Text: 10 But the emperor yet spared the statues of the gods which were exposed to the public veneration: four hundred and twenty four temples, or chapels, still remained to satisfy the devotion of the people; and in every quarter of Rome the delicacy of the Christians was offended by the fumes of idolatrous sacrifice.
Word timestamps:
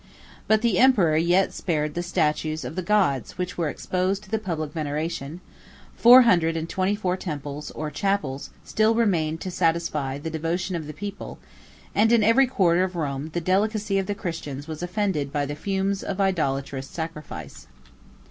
10 0.01 0.07
But 0.47 0.61
the 0.63 0.79
emperor 0.79 1.15
yet 1.15 1.53
spared 1.53 1.93
the 1.93 2.01
statues 2.01 2.65
of 2.65 2.75
the 2.75 2.81
gods 2.81 3.37
which 3.37 3.55
were 3.55 3.69
exposed 3.69 4.23
to 4.23 4.31
the 4.31 4.39
public 4.39 4.71
veneration: 4.73 5.41
four 5.95 6.23
hundred 6.23 6.57
and 6.57 6.67
twenty 6.67 6.95
four 6.95 7.15
temples, 7.15 7.69
or 7.75 7.91
chapels, 7.91 8.49
still 8.65 8.95
remained 8.95 9.41
to 9.41 9.51
satisfy 9.51 10.17
the 10.17 10.31
devotion 10.31 10.75
of 10.75 10.87
the 10.87 10.91
people; 10.91 11.37
and 11.93 12.11
in 12.11 12.23
every 12.23 12.47
quarter 12.47 12.83
of 12.83 12.95
Rome 12.95 13.29
the 13.33 13.41
delicacy 13.41 13.99
of 13.99 14.07
the 14.07 14.15
Christians 14.15 14.67
was 14.67 14.81
offended 14.81 15.31
by 15.31 15.45
the 15.45 15.53
fumes 15.53 16.01
of 16.01 16.19
idolatrous 16.19 16.87
sacrifice. 16.87 17.67